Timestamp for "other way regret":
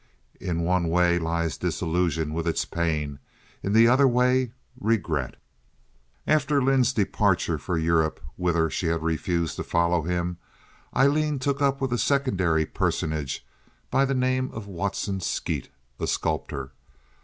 3.87-5.35